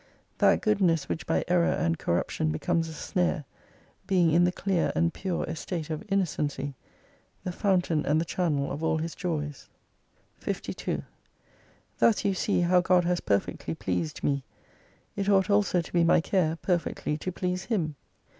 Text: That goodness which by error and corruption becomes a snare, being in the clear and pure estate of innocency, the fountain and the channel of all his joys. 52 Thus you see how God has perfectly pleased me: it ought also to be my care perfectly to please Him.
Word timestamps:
That 0.39 0.61
goodness 0.61 1.07
which 1.07 1.27
by 1.27 1.43
error 1.47 1.73
and 1.73 1.99
corruption 1.99 2.51
becomes 2.51 2.89
a 2.89 2.93
snare, 2.93 3.45
being 4.07 4.31
in 4.31 4.45
the 4.45 4.51
clear 4.51 4.91
and 4.95 5.13
pure 5.13 5.43
estate 5.43 5.91
of 5.91 6.03
innocency, 6.09 6.73
the 7.43 7.51
fountain 7.51 8.03
and 8.07 8.19
the 8.19 8.25
channel 8.25 8.71
of 8.71 8.83
all 8.83 8.97
his 8.97 9.13
joys. 9.13 9.69
52 10.39 11.03
Thus 11.99 12.25
you 12.25 12.33
see 12.33 12.61
how 12.61 12.81
God 12.81 13.03
has 13.05 13.19
perfectly 13.19 13.75
pleased 13.75 14.23
me: 14.23 14.43
it 15.15 15.29
ought 15.29 15.51
also 15.51 15.81
to 15.83 15.93
be 15.93 16.03
my 16.03 16.19
care 16.19 16.55
perfectly 16.63 17.15
to 17.19 17.31
please 17.31 17.65
Him. 17.65 17.93